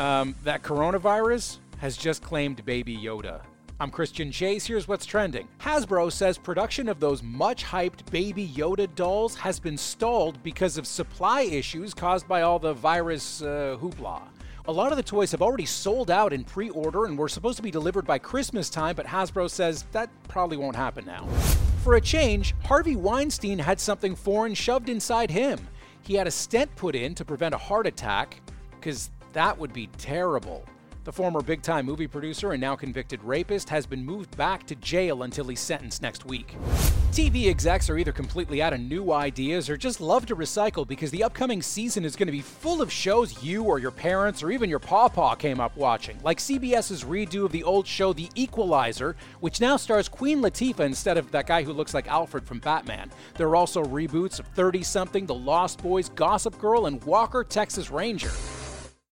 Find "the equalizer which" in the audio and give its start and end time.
48.12-49.60